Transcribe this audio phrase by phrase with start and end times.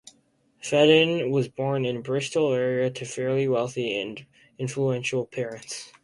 [0.63, 4.25] Fedden was born in the Bristol area to fairly wealthy and
[4.57, 5.91] influential parents.